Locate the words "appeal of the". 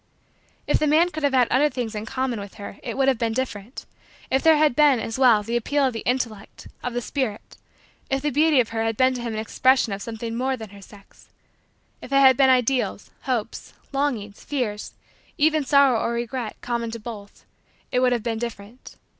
5.55-5.99